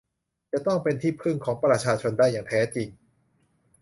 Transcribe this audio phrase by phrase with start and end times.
[0.51, 2.87] จะต้องเป็นที่พึ่งของประชาชนได้อย่างแท้จริง